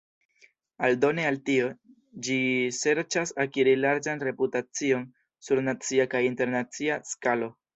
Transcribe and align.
Aldone 0.85 1.25
al 1.31 1.35
tio, 1.49 1.67
ĝi 2.27 2.37
serĉas 2.79 3.35
akiri 3.45 3.75
larĝan 3.83 4.25
reputacion 4.29 5.07
sur 5.49 5.63
nacia 5.69 6.09
kaj 6.15 6.27
internacia 6.33 6.99
skalo. 7.13 7.53